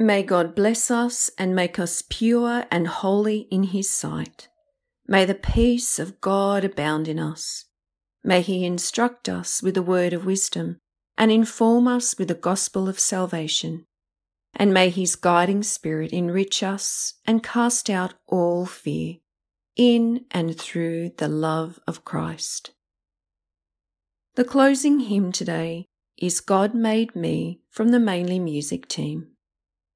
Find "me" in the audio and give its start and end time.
27.16-27.62